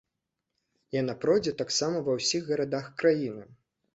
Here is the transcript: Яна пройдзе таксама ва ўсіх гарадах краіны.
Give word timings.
Яна 1.01 1.13
пройдзе 1.25 1.51
таксама 1.61 2.01
ва 2.09 2.17
ўсіх 2.21 2.49
гарадах 2.53 2.87
краіны. 3.03 3.45